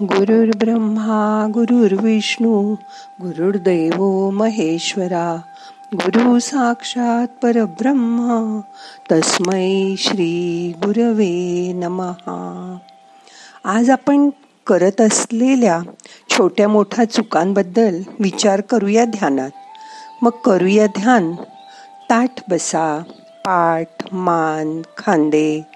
गुरुर्ब्रह्मा 0.00 1.46
गुरुर्विष्णू 1.54 2.74
गुरुर्दैव 3.22 4.30
महेश्वरा 4.30 5.40
गुरु 5.94 6.38
साक्षात 6.38 7.28
परब्रह्म 7.42 8.60
तस्मै 9.12 9.94
श्री 9.98 10.72
गुरवे 10.76 11.72
नमहा 11.72 12.78
आज 13.64 13.90
आपण 13.90 14.30
करत 14.66 15.00
असलेल्या 15.00 15.80
छोट्या 16.30 16.68
मोठ्या 16.68 17.04
चुकांबद्दल 17.04 18.02
विचार 18.20 18.60
करूया 18.60 19.04
ध्यानात. 19.04 19.50
मग 20.22 20.30
करूया 20.30 20.86
ध्यान. 20.86 21.32
ताठ 22.10 22.50
बसा 22.50 23.02
पाठ 23.44 24.14
मान 24.14 24.82
खांदे 24.98 25.66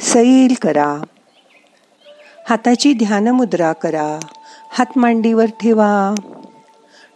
सैल 0.00 0.54
करा. 0.62 1.02
हाताची 2.48 2.92
ध्यानमुद्रा 2.92 3.72
करा. 3.72 4.18
हात 4.70 4.98
मांडीवर 4.98 5.44
ठेवा. 5.44 6.14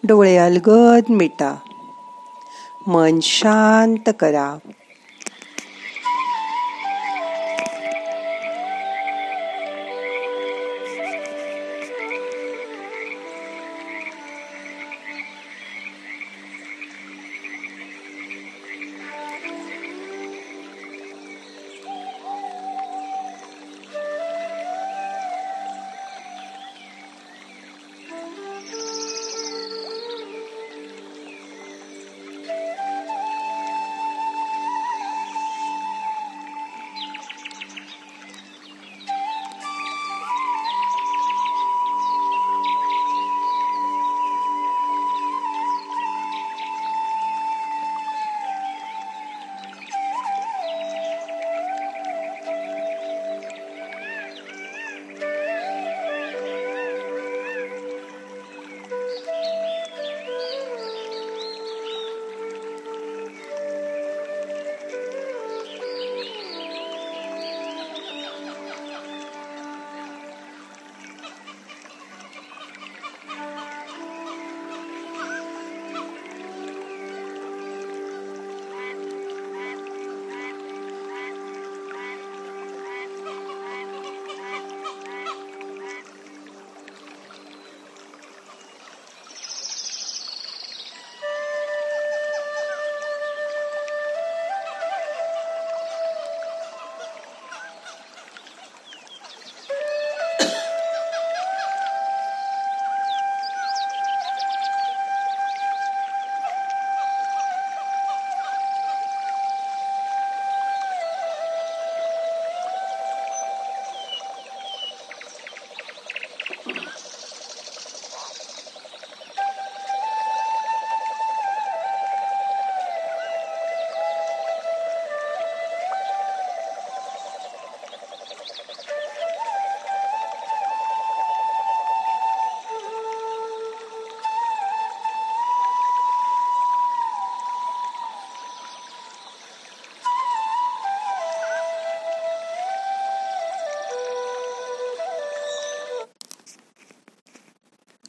डोळे 0.05 0.37
अलगद 0.37 1.03
मिटा. 1.11 1.57
मन 2.87 3.19
शांत 3.23 4.11
करा. 4.21 4.55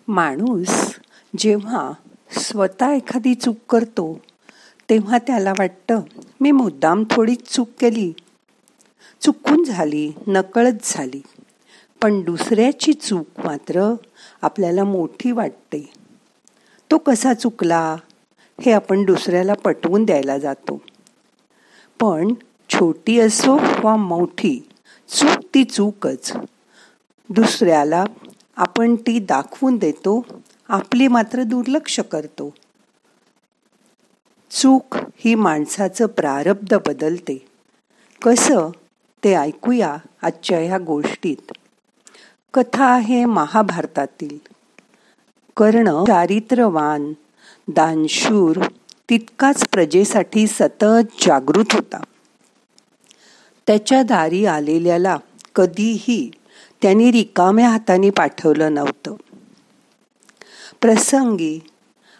माणूस 0.07 0.99
जेव्हा 1.37 1.91
स्वतः 2.31 2.93
एखादी 2.93 3.35
चूक 3.35 3.55
करतो 3.69 4.19
तेव्हा 4.89 5.17
त्याला 5.17 5.51
वाटतं 5.51 5.99
मी 6.41 6.51
मुद्दाम 6.51 7.03
थोडी 7.11 7.35
चूक 7.35 7.69
केली. 7.79 8.13
चुकून 9.21 9.63
झाली 9.63 10.11
नकळत 10.27 10.73
झाली. 10.83 11.21
पण 12.01 12.21
दुसऱ्याची 12.21 12.93
चूक 12.93 13.25
मात्र 13.45 13.93
आपल्याला 14.41 14.83
मोठी 14.83 15.31
वाटते. 15.31 15.89
तो 16.91 16.97
कसा 16.97 17.33
चुकला 17.33 17.95
हे 18.61 18.71
आपण 18.71 19.05
दुसऱ्याला 19.05 19.53
पटवून 19.53 20.05
द्यायला 20.05 20.37
जातो. 20.37 20.81
पण 21.99 22.33
छोटी 22.69 23.19
असो 23.19 23.57
वा 23.83 23.95
मोठी 23.95 24.69
चूक 25.07 25.45
ती 25.53 25.63
चूकच. 25.63 26.33
दुसऱ्याला 27.29 28.05
आपण 28.57 28.95
ती 28.95 29.19
दाखवून 29.19 29.77
देतो 29.77 30.25
आपली 30.69 31.07
मात्र 31.07 31.43
दुर्लक्ष 31.43 31.99
करतो. 31.99 32.53
चूक 34.51 34.95
ही 34.95 35.35
माणसाचं 35.35 36.05
प्रारब्ध 36.05 36.77
बदलते. 36.87 37.47
कसं? 38.21 38.69
ते 39.23 39.33
ऐकूया 39.33 39.97
आजच्या 40.21 40.59
ह्या 40.59 40.77
गोष्टीत. 40.77 41.51
कथा 42.53 42.85
आहे 42.85 43.25
महाभारतातील. 43.25 44.37
कर्ण 45.57 46.03
चारित्रवान 46.03 47.13
दानशूर 47.67 48.65
तितकाच 49.09 49.67
प्रजेसाठी 49.67 50.47
सतत 50.47 51.23
जागृत 51.25 51.65
होता. 51.71 52.03
त्याच्या 53.67 54.03
दारी 54.03 54.45
आलेल्याला 54.45 55.17
कधीही 55.55 56.31
त्यांनी 56.81 57.11
रिकाम्या 57.11 57.69
हाताने 57.69 58.09
पाठवलं 58.09 58.73
नव्हतं. 58.73 59.15
प्रसंगी 60.81 61.59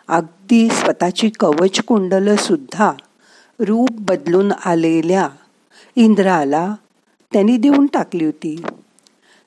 अगदी 0.07 0.69
स्वतःची 0.69 1.29
कवच 1.29 1.81
कुंडलं 1.81 2.35
सुद्धा 2.35 2.93
रूप 3.59 3.89
बदलून 3.91 4.51
आलेल्या 4.65 5.29
इंद्राला 5.95 6.75
त्यांनी 7.33 7.57
देऊन 7.57 7.85
टाकली 7.85 8.25
होती. 8.25 8.63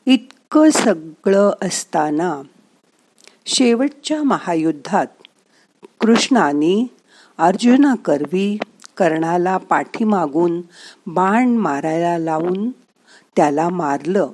इतकं 0.07 0.71
सगळं 0.71 1.51
असताना 1.63 2.43
शेवटच्या 3.47 4.23
महायुद्धात 4.23 5.07
कृष्णाने 6.01 6.87
अर्जुनाकरवी 7.39 8.59
कर्णाला 8.97 9.57
पाठीमागून 9.57 10.61
बाण 11.07 11.49
मारायला 11.49 12.19
लावून 12.19 12.71
त्याला 13.37 13.69
मारलं. 13.69 14.29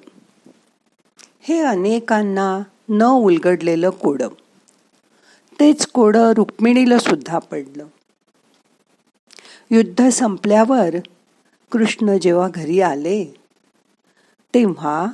हे 1.49 1.59
अनेकांना 1.59 2.63
न 2.89 3.03
उलगडलेलं 3.03 3.91
कोडं. 3.91 4.29
तेच 5.61 5.87
कोडं 5.87 6.33
रुक्मिणीला 6.33 6.99
सुद्धा 6.99 7.39
पडलं. 7.39 7.87
युद्ध 9.71 10.09
संपल्यावर 10.09 10.95
कृष्ण 11.73 12.19
जेव्हा 12.23 12.49
घरी 12.49 12.81
आले 12.81 13.25
तेव्हा 14.55 15.07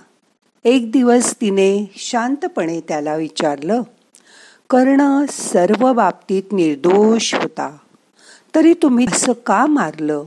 एक 0.65 0.93
दिवस 0.93 1.35
तिने 1.41 1.91
शांतपणे 1.97 2.81
त्याला 2.81 3.17
विचारलं 3.17 3.83
कर्ण 4.71 5.25
सर्व 5.29 5.93
बाबतीत 5.93 6.43
निर्दोष 6.53 7.35
होता 7.35 7.77
तरी 8.55 8.75
तुम्ही 8.75 9.07
असं 9.07 9.33
का 9.33 9.67
मारलं? 9.67 10.25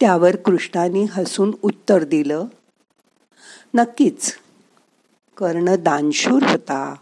त्यावर 0.00 0.36
कृष्णाने 0.36 1.04
हसून 1.10 1.54
उत्तर 1.62 2.04
दिलं 2.04 2.44
नक्कीच. 3.74 4.34
कर्ण 5.36 5.76
दानशूर 5.76 6.42
होता. 6.42 6.94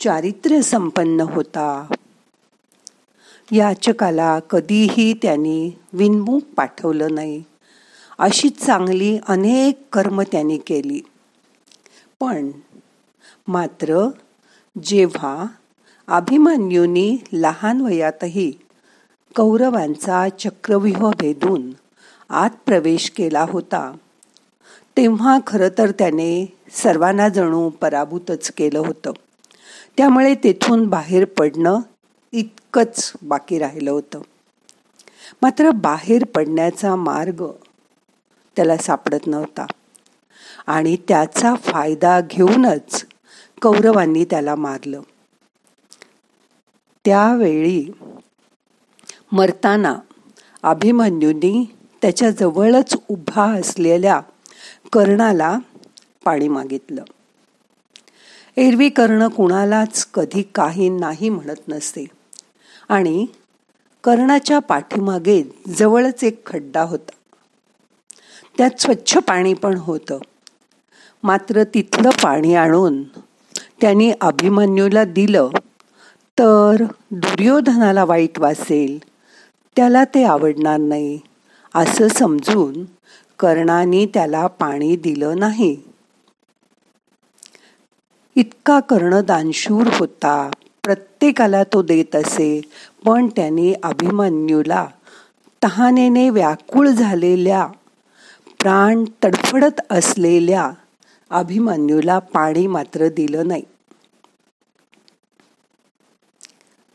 चारित्र्य 0.00 0.62
संपन्न 0.62 1.20
होता. 1.20 1.92
याचकाला 3.52 4.38
कधीही 4.38 5.12
त्यांनी 5.12 5.70
विनमुख 5.92 6.40
पाठवलं 6.40 7.14
नाही. 7.14 7.42
अशी 8.18 8.48
चांगली 8.48 9.18
अनेक 9.28 9.82
कर्म 9.92 10.22
त्यांनी 10.22 10.58
केली. 10.58 11.00
पण 12.20 12.50
मात्र 13.48 14.08
जेव्हा 14.84 15.44
अभिमन्यूनी 16.08 17.18
लहान 17.32 17.80
वयातही 17.80 18.52
कौरवांचा 19.36 20.28
चक्रव्यूह 20.28 21.10
भेदून 21.20 21.70
आत 22.30 22.50
प्रवेश 22.66 23.10
केला 23.10 23.46
होता 23.48 23.96
तेव्हा 24.96 25.38
खरं 25.46 25.68
तर 25.78 25.90
त्याने 25.90 26.58
सर्वांना 26.70 27.28
जणू 27.28 27.68
पराभूतच 27.68 28.50
केलं 28.50 28.78
होतं. 28.78 29.12
त्यामुळे 29.96 30.34
तेथून 30.34 30.86
बाहेर 30.86 31.24
पडणं 31.24 31.80
इतकंच 32.32 33.12
बाकी 33.22 33.58
राहिलं 33.58 33.90
होतं. 33.90 34.20
मात्र 35.42 35.70
बाहेर 35.70 36.24
पडण्याचा 36.24 36.96
मार्ग 36.96 37.46
त्याला 38.56 38.76
सापडत 38.76 39.26
नव्हता. 39.26 39.66
आणि 40.66 40.96
त्याचा 41.08 41.54
फायदा 41.54 42.20
घेऊनच 42.20 43.06
कौरवांनी 43.62 44.24
त्याला 44.24 44.54
मारलं. 44.54 45.00
त्यावेळी 47.04 47.86
मरताना 49.32 49.98
अभिमन्यूंनी 50.62 51.76
त्याच्या 52.02 52.30
जवळच 52.30 52.96
उभा 53.08 53.58
असलेल्या 53.58 54.20
कर्णाला 54.96 55.58
पाणी 56.24 56.48
मागितलं. 56.48 57.02
एरवी 58.56 58.88
कर्ण 58.88 59.28
कुणालाच 59.28 60.06
कधी 60.14 60.42
काही 60.54 60.88
नाही 60.88 61.28
म्हणत 61.28 61.68
नसते 61.68 62.06
आणि 62.88 63.26
कर्णाच्या 64.04 64.58
पाठीमागे 64.58 65.42
जवळच 65.68 66.24
एक 66.24 66.46
खड्डा 66.46 66.82
होता. 66.82 67.10
त्यात 68.58 68.70
स्वच्छ 68.80 69.18
पाणी 69.18 69.54
पण 69.54 69.76
होतं. 69.76 70.18
मात्र 71.22 71.62
तिथलं 71.64 72.10
पाणी 72.22 72.54
आणून 72.54 73.02
त्यांनी 73.80 74.12
अभिमन्यूला 74.20 75.04
दिलं 75.04 75.48
तर 76.38 76.84
दुर्योधनाला 77.10 78.04
वाईट 78.04 78.38
वासेल 78.38 78.98
त्याला 79.76 80.04
ते 80.04 80.24
आवडणार 80.24 80.78
नाही 80.78 81.20
असं 81.74 82.08
समजून 82.08 82.84
कर्णाने 83.38 84.04
त्याला 84.06 84.46
पाणी 84.46 84.96
दिलं 84.96 85.38
नाही. 85.38 85.76
इतका 88.36 88.80
कर्ण 88.80 89.20
दानशूर 89.20 89.86
होता. 89.92 90.50
प्रत्येकाला 90.84 91.62
तो 91.64 91.82
देत 91.82 92.16
असे 92.16 92.60
पण 93.04 93.26
त्यांनी 93.26 93.72
अभिमन्यूला 93.82 94.86
तहानेने 95.62 96.28
व्याकुळ 96.30 96.88
झालेल्या 96.88 97.66
प्राण 98.60 99.04
तडफडत 99.24 99.80
असलेल्या 99.90 100.70
अभिमन्यूला 101.30 102.18
पाणी 102.18 102.66
मात्र 102.66 103.08
दिलं 103.08 103.48
नाही. 103.48 103.62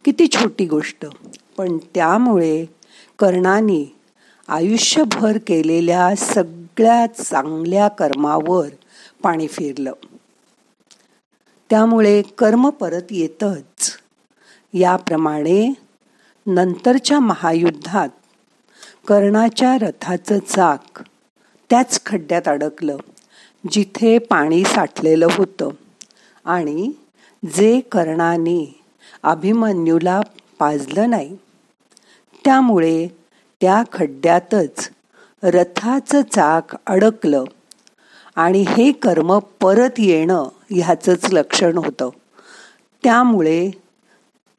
किती 0.06 0.28
छोटी 0.28 0.66
गोष्ट 0.66 1.06
पण 1.58 1.78
त्यामुळे 1.96 2.66
कर्णाने 3.20 3.84
आयुष्यभर 4.52 5.38
केलेल्या 5.48 6.16
सगळ्या 6.16 7.08
चांगल्या 7.08 7.88
कर्मावर 7.88 8.68
पाणी 9.24 9.48
फिरलं. 9.48 9.94
त्यामुळे 11.70 12.22
कर्म 12.22 12.70
परत 12.70 13.02
येतच. 13.12 13.98
याप्रमाणे 14.74 15.74
नंतरच्या 16.48 17.20
महायुद्धात 17.20 18.10
कर्णाच्या 19.08 19.78
रथाचं 19.78 20.40
चाक 20.40 21.04
त्याच 21.70 22.02
खड्ड्यात 22.06 22.48
अडकलं 22.48 22.98
जिथे 23.72 24.18
पाणी 24.18 24.64
साठलेलं 24.64 25.28
होतं. 25.32 25.70
आणि 26.46 26.92
जे 27.46 27.80
कर्णाने 27.80 28.80
अभिमन्यूला 29.24 30.22
पाजलं 30.60 31.10
नाही 31.10 31.38
त्यामुळे 32.46 33.21
त्या 33.62 33.84
खड्ड्यातच 33.94 34.90
रथाचं 35.44 36.22
चाक 36.22 36.76
अडकलं 36.88 37.44
आणि 38.36 38.62
हे 38.62 38.92
कर्म 38.92 39.40
परत 39.40 39.90
येणं 39.98 40.48
ह्याचंच 40.70 41.34
लक्षण 41.34 41.78
होतं. 41.78 42.10
त्यामुळे 43.04 43.70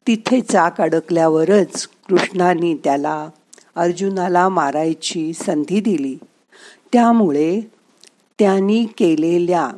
तिथे 0.07 0.41
चाक 0.41 0.81
अडकल्यावरच 0.81 1.87
कृष्णाने 2.09 2.75
त्याला 2.83 3.29
अर्जुनाला 3.75 4.49
मारायची 4.49 5.33
संधी 5.33 5.79
दिली. 5.79 6.17
त्यामुळे 6.93 7.61
त्यांनी 8.39 8.85
केलेल्या 8.85 9.69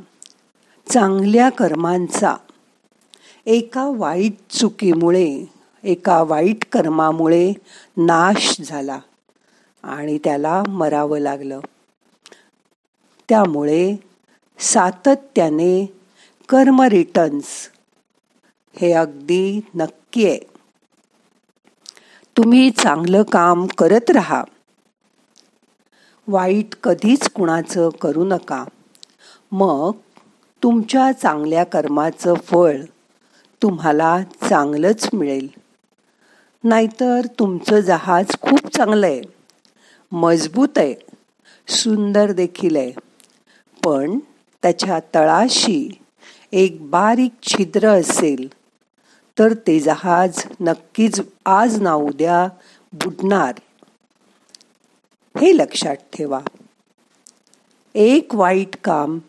चांगल्या 0.90 1.50
कर्मांचा 1.50 2.36
एका 3.46 3.88
वाईट 3.96 4.34
चुकीमुळे 4.50 5.46
एका 5.84 6.22
वाईट 6.22 6.66
कर्मामुळे 6.72 7.54
नाश 7.98 8.62
झाला. 8.66 9.00
आणि 9.86 10.18
त्याला 10.18 10.64
मरावं 10.68 11.20
लागलं. 11.20 11.60
त्यामुळे 13.30 13.96
सातत्याने 14.60 15.86
कर्म 16.50 16.82
रिटर्न्स 16.82 17.70
हे 18.82 18.92
अगदी 18.92 19.62
नक्की 19.76 20.30
आहे. 20.30 20.40
तुम्ही 22.38 22.72
चांगलं 22.72 23.24
काम 23.24 23.66
करत 23.66 24.12
राहा. 24.12 24.44
वाईट 26.28 26.76
कधीच 26.76 27.30
कुणाचं 27.30 27.90
करू 27.90 28.26
नका. 28.26 28.66
मग 29.52 29.92
तुमच्या 30.64 31.12
चांगल्या 31.12 31.64
कर्माचं 31.64 32.34
फळ 32.34 32.82
तुम्हाला 33.62 34.22
चांगलंच 34.50 35.10
मिळेल. 35.14 35.48
नाहीतर 36.64 37.26
तुमचं 37.40 37.80
जहाज 37.80 38.26
खूप 38.42 38.68
चांगलं 38.78 39.06
आहे. 39.06 39.35
मजबूत 40.12 40.78
आहे. 40.78 40.96
सुंदर 41.68 42.32
देखील 42.32 42.76
आहे. 42.76 42.92
पण 43.86 44.20
त्याच्या 44.62 45.00
तळाशी 45.00 45.90
एक 46.52 46.90
बारीक 46.90 47.32
छिद्र 47.44 47.88
असेल. 47.88 48.48
तर 49.40 49.54
ते 49.54 49.80
जहाज 49.80 50.44
नक्कीच 50.62 51.22
आज 51.46 51.82
ना 51.82 51.94
उद्या 51.94 52.50
बुडणार. 52.94 53.54
हे 55.42 55.58
लक्षात 55.58 55.96
ठेवा. 55.96 56.40
एक 57.96 58.36
वाईट 58.36 58.76
काम 58.84 59.20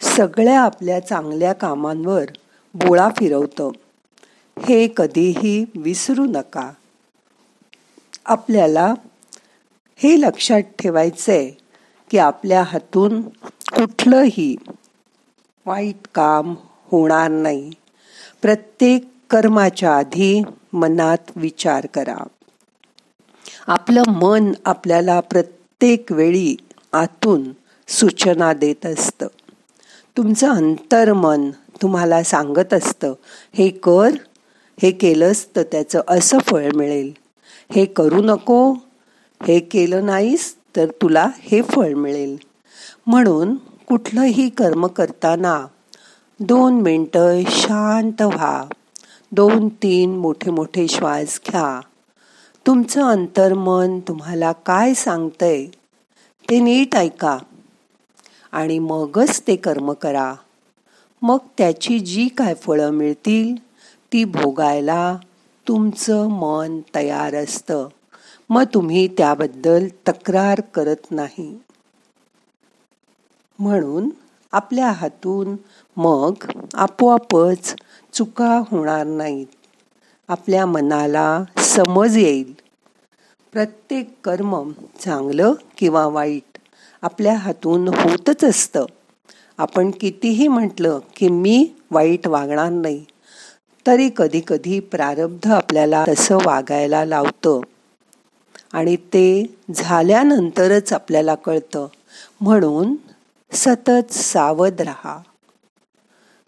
सगळ्या 0.00 0.60
आपल्या 0.60 1.00
चांगल्या 1.00 1.52
कामांवर 1.52 2.24
बोळा 2.74 3.08
फिरवतं. 3.16 3.70
हे 4.58 4.88
कधीही 4.96 5.64
विसरू 5.74 6.24
नका. 6.24 6.72
आपल्याला 8.26 8.94
हे 9.96 10.20
लक्षात 10.20 10.62
ठेवायचंय 10.78 11.50
की 12.10 12.18
आपल्या 12.18 12.62
हातून 12.62 13.22
कुठलंही 13.76 14.56
वाईट 15.66 16.08
काम 16.14 16.54
होणार 16.90 17.30
नाही. 17.30 17.70
प्रत्येक 18.42 19.08
कर्माच्या 19.30 19.96
आधी 19.96 20.42
मनात 20.72 21.30
विचार 21.36 21.86
करा. 21.86 22.16
आपलं 23.66 24.02
मन 24.08 24.52
आपल्याला 24.64 25.20
प्रत्येक 25.20 26.12
वेळी 26.12 26.56
आतून 26.92 27.52
सूचना 27.88 28.52
देत 28.52 28.86
असतं. 28.86 29.26
तुमचं 30.16 30.50
अंतर्मन 30.50 31.50
तुम्हाला 31.82 32.22
सांगत 32.22 32.74
असतं 32.74 33.12
हे 33.54 33.68
कर 33.68 34.08
हे 34.82 34.90
केलंस 34.90 35.56
तर 35.56 35.62
त्याचं 35.62 36.00
असं 36.08 36.38
फळ 36.38 36.70
मिळेल. 36.74 37.12
हे 37.74 37.84
करू 37.84 38.22
नको 38.22 38.74
हे 39.46 39.60
केलं 39.60 40.06
नाहीस 40.06 40.56
तर 40.76 40.86
तुला 40.86 41.30
हे 41.38 41.62
फळ 41.62 41.94
मिळेल. 41.94 42.36
म्हणून 43.06 43.54
कुठलंही 43.88 44.48
कर्म 44.48 44.86
करताना 44.86 45.66
दोन 46.40 46.80
मिनटं 46.80 47.42
शांत 47.46 48.22
व्हा. 48.22 48.64
दोन 49.32 49.68
तीन 49.68 50.16
मोठे 50.16 50.50
मोठे 50.50 50.88
श्वास 50.88 51.40
घ्या. 51.50 51.80
तुमचं 52.66 53.02
अंतर्मन 53.02 54.00
तुम्हाला 54.00 54.52
काय 54.52 54.94
सांगतंय 54.94 55.66
ते 56.50 56.60
नीट 56.60 56.96
ऐका 56.96 57.38
आणि 58.52 58.78
मगच 58.78 59.42
ते 59.46 59.56
कर्म 59.56 59.92
करा. 59.92 60.34
मग 61.22 61.38
त्याची 61.58 61.98
जी 61.98 62.28
काय 62.28 62.54
फळं 62.54 62.90
मिळतील 62.90 63.56
ती 64.12 64.24
भोगायला 64.24 65.16
तुमचं 65.68 66.28
मन 66.28 66.80
तयार 66.94 67.34
असतं. 67.34 67.88
मग 68.52 68.64
तुम्ही 68.74 69.08
त्याबद्दल 69.08 69.88
तक्रार 70.08 70.60
करत 70.60 71.10
नाही. 71.10 71.58
म्हणून 73.58 74.10
आपल्या 74.52 74.90
हातून 74.90 75.56
मग 75.96 76.32
आपोआपच 76.74 77.74
चुका 78.12 78.62
होणार 78.70 79.06
नाहीत. 79.06 79.46
आपल्या 80.28 80.66
मनाला 80.66 81.44
समज 81.58 82.16
येईल. 82.16 82.54
प्रत्येक 83.52 84.14
कर्म 84.24 84.70
चांगलं 84.98 85.52
किंवा 85.78 86.06
वाईट 86.06 86.58
आपल्या 87.02 87.36
हातून 87.36 87.88
होतच 87.88 88.44
असतं. 88.44 88.84
आपण 89.58 89.90
कितीही 89.90 90.48
म्हटलं 90.48 90.98
की 91.16 91.28
मी 91.28 91.72
वाईट 91.90 92.26
वागणार 92.26 92.70
नाही 92.70 93.04
तरी 93.86 94.10
कधी 94.16 94.40
कधी 94.46 94.80
प्रारब्ध 94.80 95.50
आपल्याला 95.52 96.04
तसं 96.08 96.38
वागायला 96.44 97.04
लावतं. 97.04 97.60
आणि 98.72 98.96
ते 98.96 99.56
झाल्यानंतरच 99.74 100.92
आपल्याला 100.92 101.34
कळतं. 101.34 101.86
म्हणून 102.40 102.94
सतत 103.52 104.12
सावध 104.12 104.80
राहा. 104.80 105.18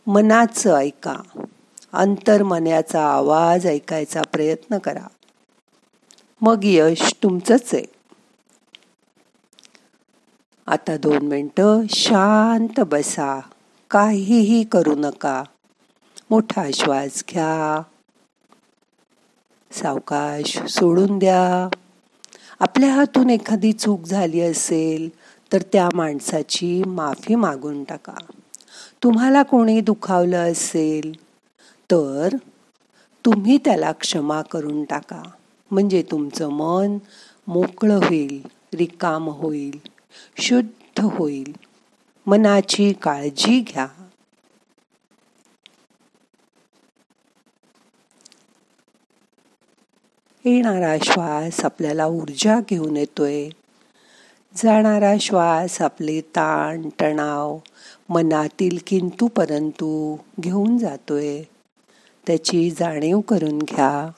मनाचं 0.07 0.75
ऐका. 0.75 1.15
अंतर्मन्याचा 1.93 3.07
आवाज 3.09 3.67
ऐकायचा 3.67 4.23
प्रयत्न 4.23 4.79
करा. 4.79 5.07
मग 6.41 6.61
यश 6.63 7.15
तुमचंच 7.23 7.71
आहे. 7.73 7.85
आता 10.67 10.97
दोन 10.97 11.19
मिनटं 11.19 11.81
शांत 11.91 12.81
बसा. 12.81 13.41
काहीही 13.91 14.65
करू 14.65 14.95
नका. 14.95 15.45
मोठा 16.31 16.65
श्वास 16.75 17.25
घ्या. 17.31 17.83
सावकाश 19.73 20.59
सोडून 20.59 21.19
द्या. 21.19 21.77
आपल्या 22.61 22.93
हातून 22.95 23.31
एखादी 23.31 23.73
चूक 23.73 24.03
झाली 24.03 24.41
असेल 24.41 25.09
तर 25.53 25.63
त्या 25.73 25.89
माणसाची 25.95 26.83
माफी 26.85 27.35
मागून 27.35 27.85
टाका. 27.85 28.15
तुम्हाला 29.03 29.43
कोणी 29.43 29.81
दुखावलं 29.81 30.53
असेल 30.53 31.13
तर 31.91 32.37
तुम्ही 33.25 33.59
त्याला 33.65 33.93
क्षमा 33.93 34.43
करून 34.43 34.85
टाका. 34.85 35.23
म्हणजे 35.71 36.03
तुमचं 36.11 36.49
मन 36.49 36.99
मोकळं 37.47 37.97
होईल 37.97 38.43
रिकाम 38.75 39.29
होईल 39.29 39.79
शुद्ध 40.37 41.05
होईल. 41.05 41.53
मनाची 42.27 42.93
काळजी 42.93 43.61
घ्या. 43.61 43.87
येणारा 50.47 50.97
श्वास 51.03 51.65
आपल्याला 51.65 52.07
ऊर्जा 52.07 52.61
घेऊन 52.71 52.97
येतोय. 52.97 53.49
जाणारा 54.57 55.15
श्वास 55.21 55.83
आपले 55.83 56.21
ताण 56.21 56.89
तणाव 57.01 57.59
मनातील 58.09 58.79
किंतू 58.87 59.27
परंतु 59.27 60.17
घेऊन 60.41 60.79
जातोय. 60.79 61.43
त्याची 62.27 62.71
जाणीव 62.71 63.21
करून 63.21 63.59
घ्या. 63.59 64.11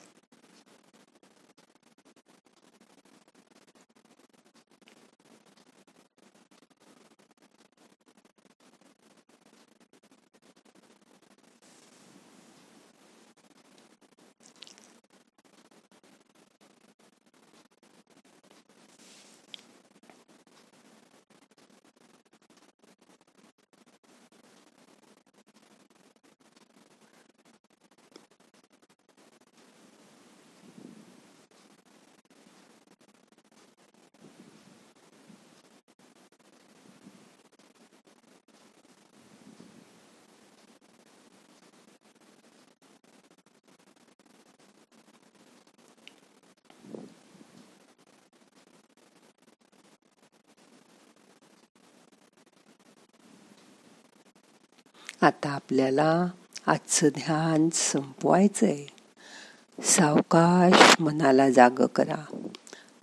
आता 55.27 55.49
आपल्याला 55.49 56.27
आजचं 56.67 57.07
ध्यान 57.07 57.69
संपवायचं 57.73 58.65
आहे 58.65 58.87
सावकाश 59.83 60.95
मनाला 60.99 61.49
जाग 61.49 61.69
करा. 61.69 62.47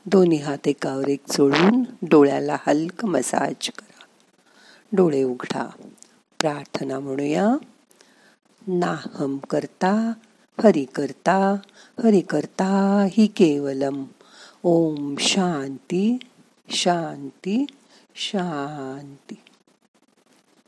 दोन्ही 0.06 0.38
हात 0.38 0.68
एकावर 0.68 1.08
एक 1.08 1.20
चोळून 1.28 1.82
डोळ्याला 2.02 2.56
हलक 2.66 3.04
मसाज 3.04 3.70
करा. 3.70 4.04
डोळे 4.92 5.22
उघडा. 5.22 5.68
प्रार्थना 6.40 6.98
म्हणूया. 6.98 7.48
नाहम 8.66 9.38
करता 9.38 10.12
हरि 10.64 10.84
करता 10.84 11.56
हरि 12.04 12.20
करता 12.20 13.06
हि 13.10 13.26
केवलम. 13.26 14.04
ओम 14.62 15.14
शांती 15.18 16.18
शांती 16.68 17.66
शांती. 18.14 19.34